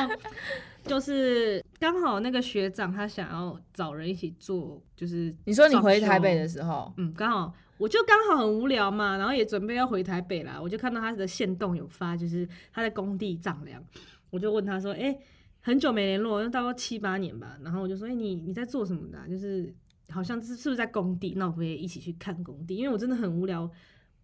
[0.85, 13.83] 就是刚好那个学长他想要找人一起做，就是你说你回台北的时候，嗯，刚好我就刚好很无聊嘛，然后也准备要回台北啦，我就看到他的线动有发，就是他在工地丈量，
[14.31, 15.17] 我就问他说，哎、
[15.61, 19.19] 很久没联络，大概七八年吧，然后我就说，哎、你你在做什么的？
[19.19, 19.73] 啊、就是
[20.11, 21.35] 好像是是不是在工地？
[21.37, 23.71] 那我可以一起去看工地，因为我真的很无聊，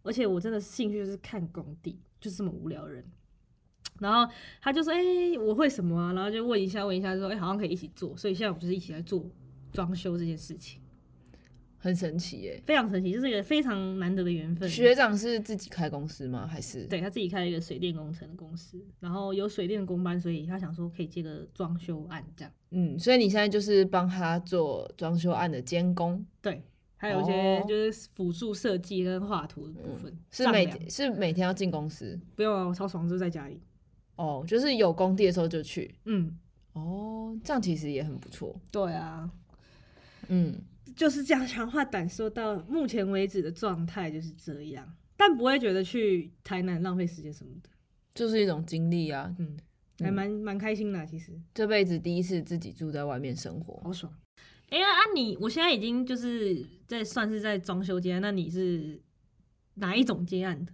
[0.03, 3.05] 而且我真的兴趣就是看工地，就是这么无聊的人。
[4.01, 5.01] 然后他就说：“哎、
[5.39, 9.25] 我会什么啊？”然后就问一下，问一下，就说：“哎、好像可以一起做。”所以现在我们就是一起来做
[9.73, 10.81] 装修这件事情。
[11.79, 12.61] 很神奇耶。
[12.67, 14.69] 非常神奇，就是一个非常难得的缘分。
[14.69, 16.45] 学长是自己开公司吗？
[16.45, 16.85] 还是？
[16.87, 22.53] 对他自己开了一个水电工程的公司，然后有水电的工班，所以他想说可以接个装修案这样。
[22.71, 26.61] 嗯，所以你现在就是帮他做装修案的监工，对，
[26.97, 30.13] 还有一些哦就是辅助设计跟画图的部分。
[30.33, 33.61] 是每是每天要进公司不用啊，我超爽，就在家里。
[34.17, 36.37] 哦，就是有工地的时候就去嗯，
[36.73, 38.59] 哦，这样其实也很不错。
[38.71, 39.31] 对啊，
[40.29, 40.59] 嗯，
[40.97, 47.71] 就是这样长话短说，到目前为止的状态就是这样，但不会觉得去台南浪费时间什么的。
[48.15, 49.57] 就是一种经历啊，嗯，
[49.99, 51.39] 还蛮蛮开心的啊，其实。
[51.55, 53.79] 这辈子第一次自己住在外面生活。
[53.85, 54.11] 好爽！
[54.71, 59.01] 哎、呀，啊你，我现在已经就是在算是在装修接案，那你是
[59.75, 60.73] 哪一种接案的？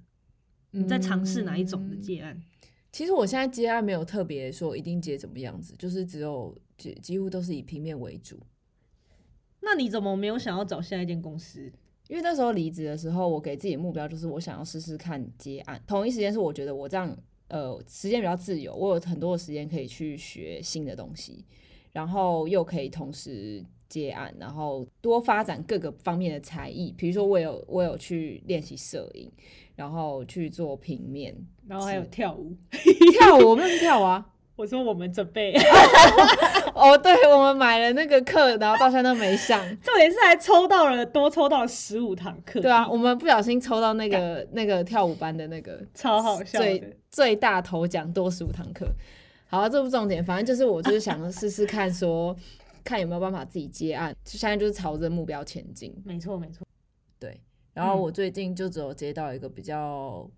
[0.70, 2.40] 你在尝试哪一种的嗯接案？
[2.92, 8.38] 其实我现在接案没有特别说一定接怎么样子，就是只有几几乎都是以平面为主。
[9.60, 11.72] 那你怎么没有想要找下一间公司？
[12.08, 15.82] 因为那时候离职的时候，我给自己的目标就是我想要试试看接案。
[15.86, 17.16] 同一时间是我觉得我这样
[17.48, 21.46] 呃时间比较自由，我有很多的时间可以去学新的东西，
[21.92, 26.92] 然后又可以同时接案，然后多发展各个方面的才艺。
[26.98, 29.30] 比如说我有我有去练习摄影，
[29.76, 31.34] 然后去做平面
[31.66, 32.56] 然后还有跳舞，
[33.12, 34.26] 跳舞，我 们跳舞啊。
[34.26, 35.52] 我 我说我们准备，
[36.74, 39.58] 哦，对，我们买了那个课，然后到现在都没上。
[39.80, 46.96] 重点是还抽到了多抽到十五堂课，对啊，我们不小心抽到那个那个跳舞班的那个超好笑的最。
[47.10, 48.86] 最大头奖多十五堂课。
[49.48, 52.36] 好，这不重点，反正就是我就是想试试看说
[52.84, 55.92] 看有没有办法自己接案，就现在就是朝着目标前进。
[56.04, 56.64] 没错没错，
[57.18, 57.40] 对，
[57.74, 60.30] 然后我最近就只有接到一个比较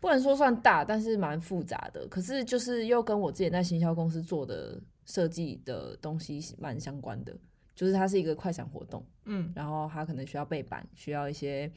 [0.00, 7.36] 不能说算大，但是蛮复杂的，可是就是又跟我之前在行销公司做的设计的东西蛮相关的，
[7.74, 9.52] 就是它是一个快闪活动，嗯。
[9.54, 11.70] 然后它可能需要背板，需要一些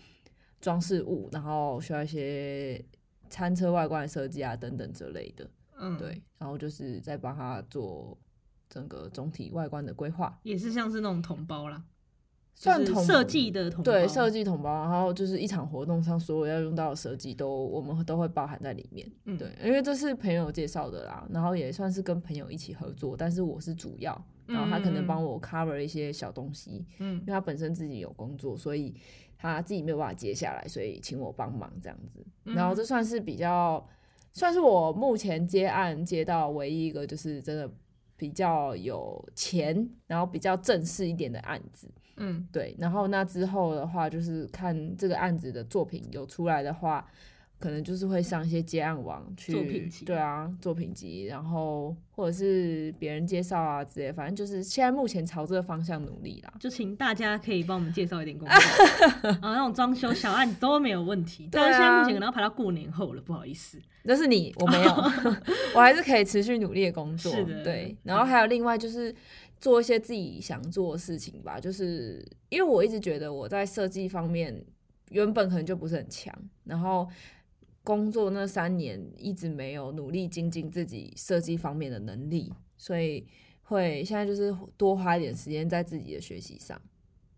[0.62, 2.84] 装饰物，然后需要一些
[3.30, 8.18] 餐车外观的设计啊等等之类的，嗯，对，然后就是在帮他做
[8.70, 11.84] 整个总体外观的规划，也是像是那种同胞啦，
[12.56, 19.12] 算同设计的同胞，对设计统包，然后就是一场活动上所有要用到的设计都我们都会包含在里面。
[19.26, 28.96] 嗯对，因为这是朋友介绍的啦，然后也算是跟朋友一起合作，但是我是主要，然后他可能帮我 cover 一些小东西，嗯因为他本身自己有工作，所以
[29.38, 32.26] 他自己没有办法接下来，所以请我帮忙这样子。
[32.46, 33.86] 嗯然后这算是比较，
[34.32, 37.70] 算是我目前接案接到唯一一个就是真的
[38.16, 41.90] 比较有钱，然后比较正式一点的案子。
[42.18, 47.06] 嗯对，然后那之后的话，就是看这个案子的作品有出来的话，
[47.60, 56.54] 可能就是会上一些接案网去，作品集对啊，作品集，然后或者是别人介绍啊之类，反正就是现在目前朝这个方向努力啦。
[56.60, 58.56] 就请大家可以帮我们介绍一点工作
[59.42, 61.48] 啊，那种装修小案子都没有问题。
[61.52, 63.80] 对啊但是现在目前可能要排到过年后了，不好意思。
[64.06, 64.92] 那是你，我没有，
[65.74, 67.32] 我还是可以持续努力的工作。
[67.32, 67.96] 是的对。
[68.04, 69.16] 然后还有另外就是
[69.64, 74.62] 做一些自己想做的事情吧，就是因为我一直觉得我在设计方面
[75.12, 77.08] 原本可能就不是很强，然后
[77.82, 83.26] 工作那三年一直没有努力精进自己设计方面的能力，所以
[83.62, 86.82] 会现在就是多花一点时间在自己的学习上。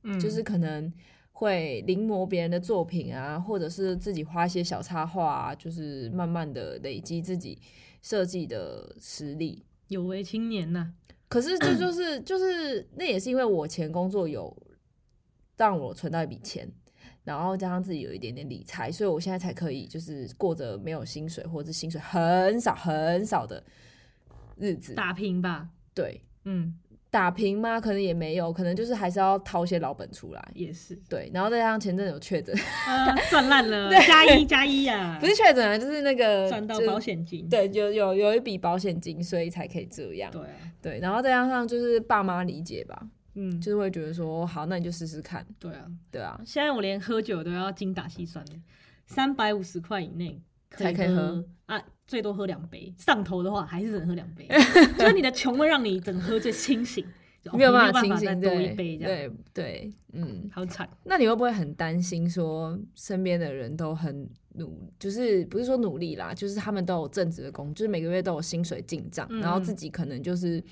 [0.02, 0.92] 嗯就是可能
[1.32, 7.60] 会临摹别人的作品啊，或者是自己画一些小插画啊，就是慢慢的累积自己
[8.02, 9.64] 设计的实力。
[9.90, 10.92] 有为青年呐、
[11.28, 14.56] 可是这就是就是那也是因为我前工作有
[15.58, 16.72] 让我存到一笔钱，
[17.24, 23.64] 然后加上自己有一点点理财，所以我现在才可以就是过着没有薪水或者薪水很少很少的
[24.58, 24.94] 日子。
[24.94, 25.70] 打拼吧。
[25.94, 26.78] 对，嗯，
[27.16, 27.80] 打平吗？
[27.80, 30.52] 可能也没有，可能就是还是要掏一些老本出来。
[30.54, 32.54] 也是，对，然后再加上前阵有确诊，
[32.86, 37.48] 啊，赚烂了，加一加一啊， 不是确诊啊，就是那个就是赚到保险金。
[37.48, 40.30] 对，有有有一笔保险金，所以才可以这样。
[40.30, 40.48] 对啊，
[40.82, 45.86] 对，然后再加上就是爸妈理解吧，嗯，就是会觉得说，好，那你就试试看，对啊。
[46.12, 48.52] 对啊，现在我连喝酒都要精打细算的，
[49.06, 52.94] 三百五十块以内才可以喝喝啊，最多喝两杯。
[52.98, 54.48] 上头的话还是只能喝两杯，
[54.98, 57.06] 就是你的穷会让你整喝最清醒，
[57.54, 60.90] 没有你办法清醒，再多一对杯这样，对对，嗯，好惨。
[61.04, 70.64] 那你会不会很担心说身边的人都很努，就是不是说努力啦，就是他们都有正职的工，就是每个月都有薪水进账，然后嗯自己可能就是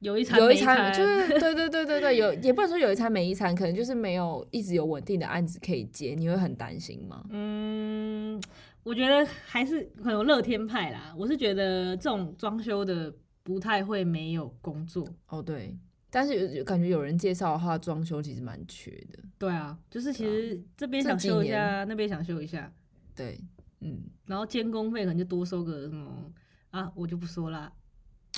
[0.00, 7.24] 有一餐有一餐就是对对对对对，有也不能说有一餐没一餐，可能就是没有一直有稳定的案子可以接，你会很担心吗？
[7.30, 8.40] 嗯，
[8.84, 11.14] 我觉得还是可能有乐天派啦。
[11.16, 15.06] 我是觉得这种装修的不太会没有工作。
[15.28, 15.78] 哦，对，
[16.10, 19.18] 但是有有感觉有人介绍的话，装修其实蛮缺的。
[19.38, 22.72] 对啊，就是其实这边想修一下，那边想修一下，
[23.14, 23.40] 对，
[23.80, 26.32] 嗯，然后监工费可能就多收个什么
[26.70, 27.72] 啊，我就不说啦。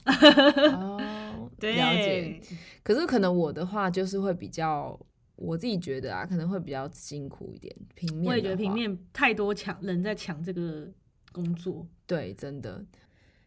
[0.04, 2.40] 哦，对， 了解。
[2.82, 4.98] 可是可能我的话就是会比较，
[5.36, 7.74] 我自己觉得啊，可能会比较辛苦一点。
[7.94, 10.88] 平面，我也觉得平，面太多抢人在抢这个
[11.32, 11.86] 工作。
[12.06, 12.84] 对，真的。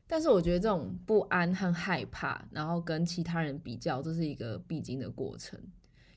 [0.10, 5.60] 但是我觉得这种不安和害怕，然后跟其他人比较，这是一个必经的过程。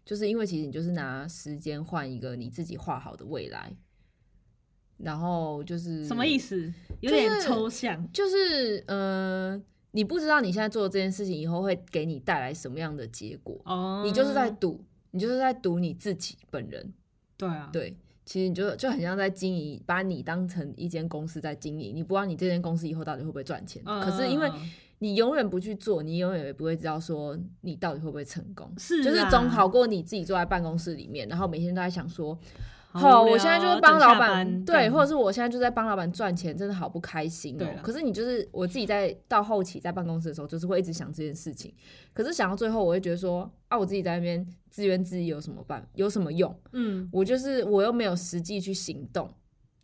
[0.04, 3.72] 就是因为其实你就是拿时间换一个你自己画好的未来，
[4.96, 6.72] 然后就是什么意思？
[7.00, 8.10] 有点抽象。
[8.12, 9.60] 就是呃，
[9.92, 16.92] 你不知道你现在做的这件事情以后会给你带来什么样的结果，哦，你就是在赌，你就是在赌你自己本人。
[17.36, 23.82] 对啊，对，其实你就就很像在经营，把你当成一间公司在经营，你不知道你这间公司以后到底会不会赚钱。
[23.86, 24.50] 嗯可是因为
[24.98, 28.70] 你永远不去做，你永远也不会知道说你到底会不会成功。
[28.76, 32.38] 是就是啦总好过你自己坐在办公室里面，然后每天都在想说，
[32.92, 41.72] 好我现在就是帮老板，对，或者是我现在就在帮老板赚钱，真的好不开心哦、可是你就是我自己在到后期在办公室的时候，就是会一直想这件事情。
[42.12, 46.52] 可是想到最后，我会觉得说，啊，我自己在那边自怨自艾有什么办，有什么用？
[46.72, 49.30] 嗯，我就是我又没有实际去行动，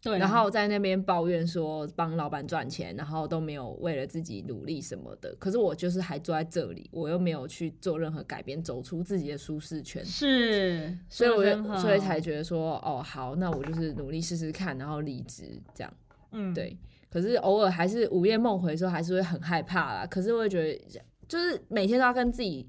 [0.07, 5.35] 对啊，然后在那边抱怨说帮老板赚钱，然后都没有为了自己努力什么的。
[5.39, 10.05] 可是我就是还坐在这里，我又没有去做任何改变，走出自己的舒适圈。
[10.05, 15.93] 是，所以我就所以才觉得说，哦，好，那我就是努力试试看，然后离职这样。
[16.33, 16.77] 嗯，对，
[17.11, 20.07] 可是偶尔还是午夜梦回的时候，还是会很害怕啦。
[20.07, 22.67] 可是我会觉得，就是每天都要跟自己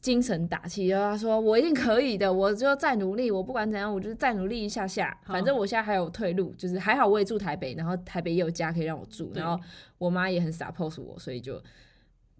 [0.00, 9.62] 精神打气，然后他说我一定可以的，我就再努力，我不管怎样，我就是再努力一下下，反正我现在还有退路，就是还好我也住台北，然后台北也有家可以让我住，然后
[9.98, 11.60] 我妈也很 support 我，所以就。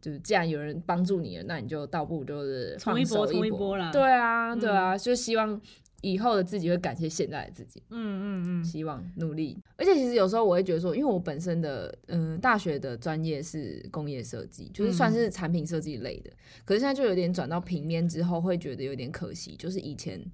[0.00, 3.76] 就是既然有人帮助你了，那你就倒不如就是冲一波放手搏冲一波。
[3.78, 5.58] 啦对啊，对啊，就希望
[6.04, 7.82] 以后的自己会感谢现在的自己。
[7.90, 9.58] 嗯嗯嗯，希望努力。
[9.76, 16.30] 而且其实有时候我会觉得说，因为我本身的嗯、呃大学的专业是工业设计，就是算是产品设计类的，
[16.64, 20.24] 可是现在就有点转到平面之后，会觉得有点可惜，就是以前。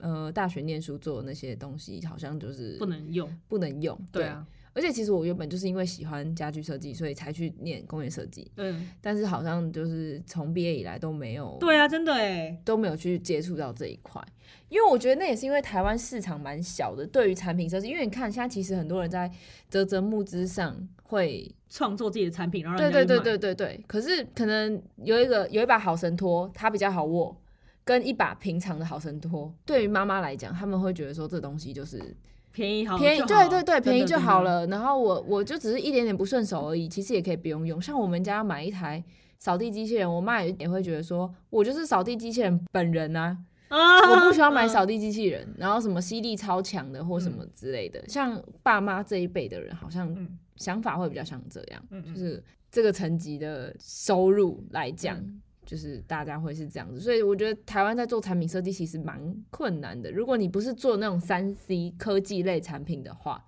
[0.00, 3.98] 呃，大学念书做的那些东西，好像就是不能用，不能用。
[4.12, 14.20] 对啊，而且其实我原本就是因为喜欢家具设计，所以才去念工业设计，嗯，但是好像就是从毕业以来都没有对啊，真的哎，都没有去接触到这一块，
[14.68, 19.30] 因为我觉得那也是因为台湾市场蛮小的，对于产品设计，因为你看现在其实很多人在
[19.68, 27.36] 泽泽募资上会，创作自己的产品，然后对对对对对对，可是可能有一个有一把好神拖，它比较好握，
[27.84, 32.16] 跟一把平常的好神拖，对于妈妈来讲，他们会觉得说这东西就是
[32.54, 34.42] 便宜好便宜，对对对，便宜就好。
[34.42, 34.64] 了。
[34.68, 37.82] 然后我我就只是一点点不顺手而已，其实也可以不用用。
[37.82, 39.02] 像我们家买一台
[39.40, 43.36] 扫地机器人，我妈也也会觉得说，我就是扫地机器人本人啊，
[43.68, 48.02] 啊，我不需要买扫地机器人，然后什么吸力超强的或什么之类的。
[48.08, 55.18] 像爸妈这一辈的人，好像嗯想法会比较像这样，嗯嗯就是这个层级的收入来讲。
[55.64, 59.18] 嗯就是大家会是这样子，所以我觉得台湾在做产品设计其实蛮
[59.50, 60.12] 困难的。
[60.12, 63.42] 如果你不是做那种三 C 科技类产品的话，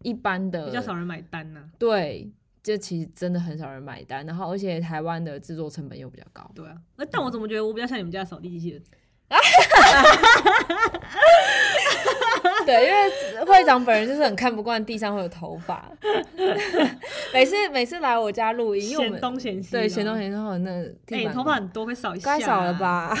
[0.00, 1.70] 一般的比较少人买单啊。
[1.78, 2.28] 对，
[2.62, 4.26] 这其实真的很少人买单。
[4.26, 8.82] 然后而且台湾的制作成本又比较高，对啊，呃但我怎么觉得我比较像你们家的扫地机器人？
[12.66, 15.90] 对，因为会长本人就是很看不惯地上会有头发，
[17.32, 22.74] 每次每次来我家录音，因为我嫌们东嫌西的，对嫌东嫌西，然后那哎，地板你头发很多，会扫一下，啊该少了？
[22.74, 23.14] 吧，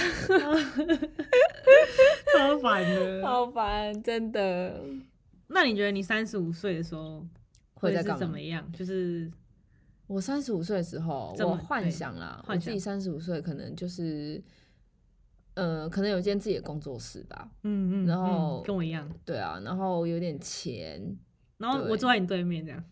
[2.36, 3.26] 超烦的。
[3.26, 4.80] 好烦，真的。
[5.48, 8.64] 那你觉得你三十五岁的时候是会在干嘛怎么样？
[8.72, 9.30] 就是
[10.06, 14.42] 我三十五岁的时候，我幻想啦，我想自己三十五岁可能就是，
[15.54, 21.16] 呃，可能有一间自己的工作室吧，嗯嗯，然后嗯跟我一样，对啊，然后有点钱，
[21.58, 22.82] 然后我坐在你对面这样，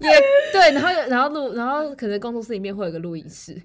[0.00, 0.10] 也
[0.52, 3.54] 对，然后有然后录，然后可能工作室里面会有个录音室，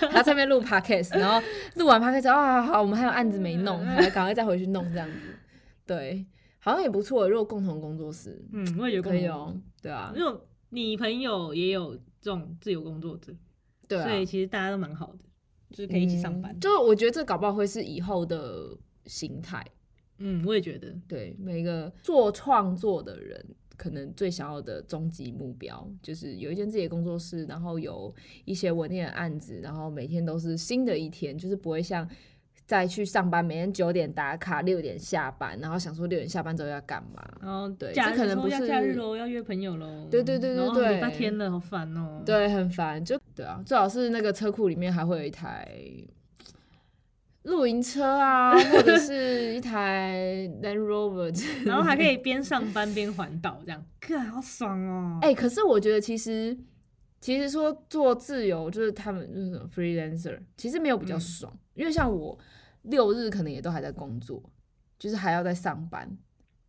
[0.00, 5.36] 然后在那边录 podcast，然后录完 podcast 啊，好，我们还有案子没弄，还赶快再回去弄这样子，
[5.86, 6.24] 对，
[6.58, 10.32] 好像也不错，如果共同工作室嗯，我也觉得可以哦，对啊，因为
[10.70, 13.32] 你朋友也有这种自由工作者，
[13.86, 15.18] 对啊，所以其实大家都蛮好的，
[15.70, 16.60] 就是可以一起上班嗯。
[16.60, 18.76] 就我觉得这搞不好会是以后的
[19.06, 19.64] 形态。
[20.18, 23.44] 嗯，我也觉得，对每个做创作的人，
[23.76, 28.12] 可能最想要的终极目标就是有一间自己的工作室，然后有
[28.44, 32.04] 一些稳定的案子，然后每天都是新的一天，就是不会像
[32.68, 37.26] 再去上班，每天九点打卡，六点下班，然后想说六点下班之后要干嘛。
[37.40, 40.06] 然后对这可能不是假日喽，要约朋友喽。
[40.10, 45.66] 对对对对对礼拜天了，好烦哦。，对，很烦，就对啊，最好是那个车库里面还会有一台
[47.44, 55.18] 露营车啊，或者是 一台 Land Rover 然后还可以边上班边环岛，这样，哥好爽哦。
[55.22, 56.54] 哎、可是我觉得其实
[57.18, 62.38] 其实说做自由就是他们就是 freelancer，其实没有比较嗯爽，因为像我
[62.88, 64.42] 六日可能也都还在工作，
[64.98, 66.08] 就是还要在上班。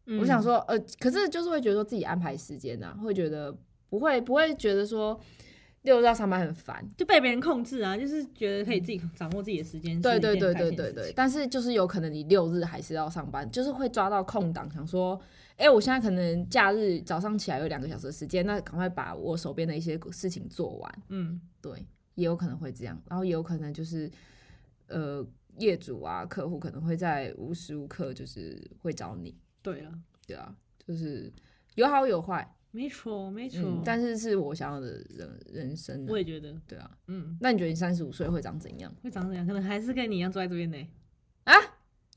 [0.05, 3.55] 嗯我想说，呃，可是就是会觉得说自己安排时间啊，会觉得
[3.89, 5.19] 不会不会觉得说
[5.83, 6.83] 六日要上班很烦。
[6.97, 10.01] 就被别人控制啊，就是觉得可以自己掌握自己的时间。
[10.01, 15.19] 对对对对对对，但是就是有可能你六日还是要上班，就是会抓到空档，想说，
[15.57, 21.01] 哎、我现在可能假日早上起来有两个小时的时间，那赶快把我手边的一些事情做完。
[21.09, 24.09] 嗯，对，也有可能会这样，然后也有可能就是，
[24.87, 25.23] 呃，
[25.59, 29.93] 业主啊、客户可能会在无时无刻就是会找你，对啊，
[30.27, 30.55] 对啊，
[30.85, 31.31] 就是
[31.75, 33.61] 有好有坏，没错没错。
[33.63, 36.89] 嗯，但是是我想要的人人生、啊，我也觉得，对啊。
[37.07, 39.45] 嗯，那你觉得你三十五岁会长怎样会长怎样？
[39.45, 40.87] 可能还是跟你一样坐在这边呢。
[41.43, 41.53] 啊？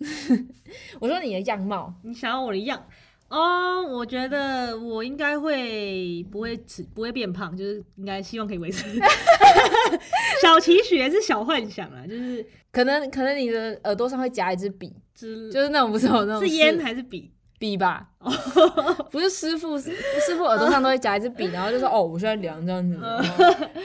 [1.01, 2.85] 我说你的样貌，你想要我的样
[3.33, 3.83] 哦？
[3.83, 8.85] 我觉得我应该会不会吃不会变胖，就是应该希望可以维持。
[10.43, 17.31] 小期许也是小幻想啊，就是可能可能你的耳朵上会夹一支笔，之就是那种不是有那种是烟是还是笔？
[17.59, 18.09] 笔吧，
[19.13, 19.93] 不是师傅，师
[20.37, 22.99] 傅耳朵上都会夹一支笔，然后就说哦，我现在量这样子，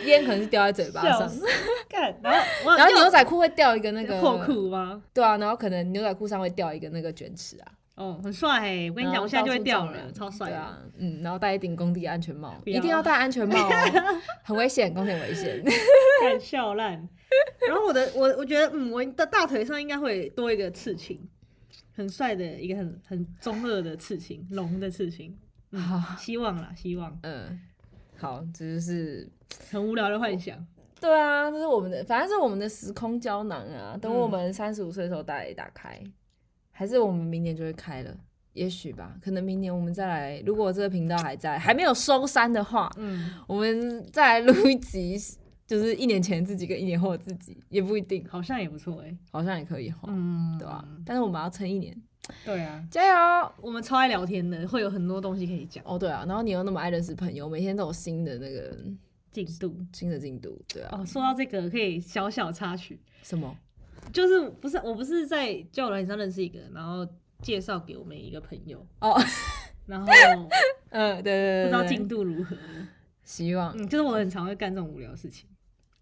[0.08, 1.32] 烟可能是掉在嘴巴上，
[2.24, 2.39] 然后
[2.76, 5.00] 然后牛仔裤会掉一个那个破，裤吗？
[5.14, 8.89] 对啊，然后可能牛仔裤上会掉一个那个卷尺啊，哦，很帅哎！
[8.89, 10.50] 我跟你讲，我现在就会掉了，超帅。
[10.50, 13.72] 对啊，嗯，然后戴一顶工地安全帽，一定要戴安全帽哦，
[14.45, 15.64] 很危险，工地很危险。
[16.22, 16.91] 干笑烂。
[17.68, 21.20] 然后我的我我觉得，嗯，我的大腿上应该会多一个刺青，
[21.93, 25.36] 很帅的一个很很中二的刺青，龙的刺青。
[25.72, 27.18] 嗯好，希望啦，希望。
[27.24, 27.60] 嗯，
[28.18, 29.28] 好，这就是
[29.70, 30.56] 很无聊的幻想。
[31.02, 33.98] 对啊，这是我们的，反正是我们的时空胶囊啊。
[34.00, 36.02] 等嗯我们三十五岁的时候再来打开，
[36.78, 38.15] 还是我们明年就会开了，
[38.53, 39.17] 也许吧。
[39.19, 45.17] 可能明年我们再来，如果这个频道还在，还没有收山的话，嗯，我们再来录一集，
[45.65, 49.17] 就是一年前自己跟一年后的自己，也不一定，好像也不错哎。
[49.32, 51.99] 好像也可以哈，嗯，对吧、但是我们要撑一年，
[52.45, 53.51] 对啊，加油！
[53.59, 55.84] 我们超爱聊天的，会有很多东西可以讲。
[55.84, 58.78] 哦，对啊，然后你又那么爱认识朋友，每天都有新的那个
[59.32, 63.57] 进度新的进度，对啊，哦，说到这个，可以小小插曲，什么？
[64.12, 67.08] 就是不是我不是在交友软件上认识一个，然后
[67.41, 69.20] 介绍给我们一个朋友，哦，
[69.86, 70.08] 然后
[70.89, 72.55] 嗯，对对对不知道进度如何。
[73.24, 73.78] 希望。
[73.78, 75.49] 嗯，就是我很常会干这种无聊的事情，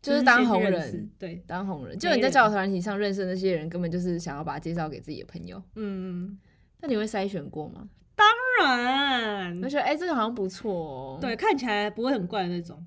[0.01, 5.61] 就是当红人，对，当红人，就你在交友团体上认识的那些人，根本就是想要把他介绍给自己的朋友。
[5.75, 6.37] 嗯，
[6.81, 7.89] 那你会筛选过吗？
[8.15, 8.27] 当
[8.59, 9.57] 然。
[9.57, 11.17] 你会，觉得哎、这个好像不错哦。
[11.19, 12.85] 对，看起来不会很怪的那种，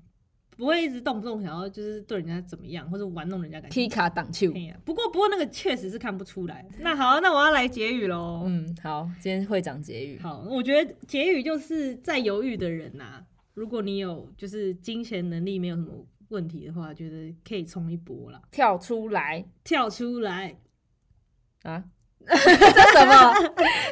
[0.59, 3.89] 不会一直动不动想要就是对人家怎么样，或者玩弄人家感情。
[3.89, 4.51] 卡挡球。
[4.83, 6.67] 不过不过那个确实是看不出来。
[6.79, 8.43] 那好，那我要来结语喽。
[8.45, 10.19] 嗯，好，今天会长结语。
[10.19, 20.59] 好，我觉得结语就是在犹豫的人呐、如果你有就是金钱能力没有什么问题的话，觉得可以冲一波啦，跳出来跳出来。
[21.63, 21.81] 啊！
[22.29, 23.33] 这什么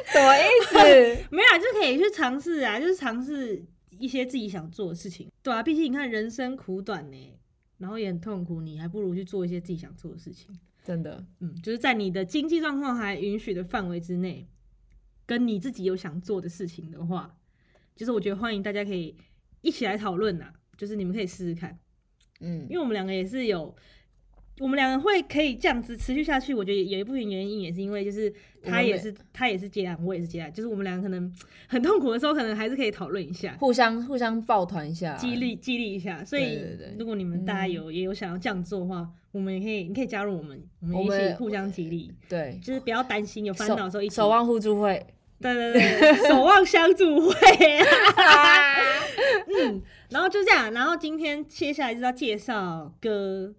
[0.04, 0.76] 什么意思？
[1.34, 3.64] 没有啊，就可以去尝试啊，就是尝试
[3.98, 5.28] 一些自己想做的事情。
[5.48, 7.38] 对啊，毕竟你看人生苦短呢，
[7.78, 10.54] 然后也很痛苦，你还不如去做一些自己想做的事情。
[10.84, 14.46] 真的，嗯，就是在你的经济状况还允许的范围之内，
[15.24, 17.34] 跟你自己有想做的事情的话，
[17.96, 19.16] 就是我觉得欢迎大家可以
[19.62, 21.78] 一起来讨论呐，就是你们可以试试看，
[22.40, 23.74] 嗯因为我们两个也是有。
[24.60, 28.32] 我们两个会可以这样子持续下去，我觉得有一部分原因也是因为，就是
[28.62, 31.32] 他也是他也是接案，我也是接案，就是我们两个可能
[31.66, 36.24] 很痛苦的时候，可能还是可以讨论一下，互相互相抱团一下，激励激励一下。
[36.24, 36.60] 所以
[36.98, 42.10] 如果你们大家有、也有想要这样做的话，我们也可以你可以加入我们，我们我们一起互相激励。
[42.28, 45.06] 对，就是不要担心有烦恼的时候一起，守望互助会。
[45.40, 47.36] 对对对，守望相助会。
[49.60, 49.80] 嗯，
[50.10, 53.54] 然后就这样，然后今天接下来就是要介绍歌，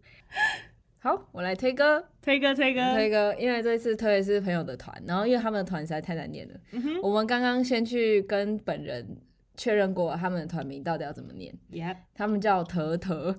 [1.01, 9.17] 好，我来推歌，推歌推歌，推歌，因为这次推的是朋友的团，然后因为他们的团实在太难念了，嗯我们刚刚先去跟本人
[9.55, 13.33] 确认过他们的团名到底要怎么念，，Yeah，他们叫特特，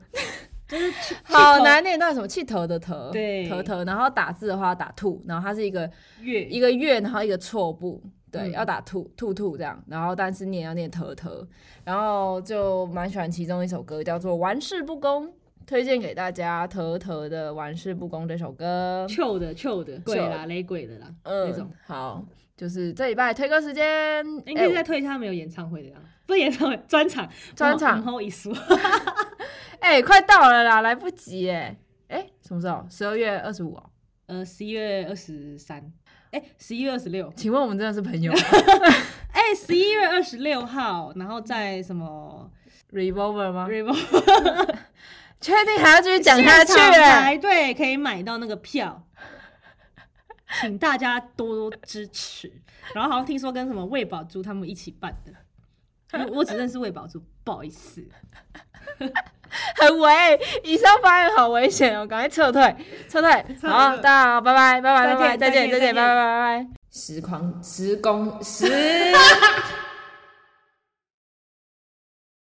[0.69, 3.47] 就是 好难念到底什么气头的头，对。
[3.47, 5.91] 特特，然后打字的话打兔，然后它是一个
[6.23, 6.47] 月。
[6.47, 8.53] 一个月，然后一个错步，对，嗯。
[8.53, 11.47] 要打兔兔兔这样，然后但是念要念特特，
[11.85, 15.27] 然后就蛮喜欢其中一首歌叫做《玩世不恭》，
[15.71, 19.07] 推荐给大家特特的《玩世不恭》这首歌。
[19.09, 22.25] 臭的臭的鬼啦，雷鬼的啦，那种嗯。，好，
[22.57, 28.53] 就是这礼拜推歌时间，应该是在哎推一下他们有演唱会的样，不是演唱会，专场，专场然后一说，
[29.79, 31.77] 哎、快到了啦，来不及哎，
[32.09, 32.85] 哎，什么时候？
[32.91, 33.91] 十二月二十五哦。
[34.27, 35.81] 呃，十一月二十三，
[36.33, 38.39] 哎，十一月二十六，请问我们真的是朋友吗
[39.31, 42.51] 哎，十一月二十六号，然后在什么
[42.93, 43.95] ？Revolver 吗？Revo
[45.41, 49.03] 确定还要继续讲下去、现排队可以买到那个票，
[50.61, 52.53] 请大家多多支持。
[52.95, 55.33] 然后好像听说跟什么魏宝珠他们一起办的，
[56.19, 58.05] 我我只认识魏宝珠， 不好意思。
[59.77, 62.77] 很危，以上发言好危险哦，赶快撤退，
[63.09, 63.31] 撤退。
[63.63, 66.69] 好，退大家好，拜拜，拜拜，拜拜，再见，再见，再见再见拜拜，拜拜。
[66.93, 68.67] 时光，时光，时